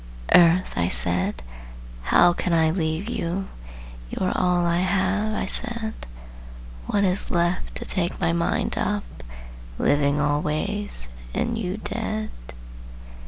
[0.33, 1.43] "Earth," I said,
[2.05, 3.47] "how can I leave you?"
[4.09, 5.93] "You are all I have," I said;
[6.87, 9.03] "What is left to take my mind up,
[9.77, 12.31] Living always, and you dead?"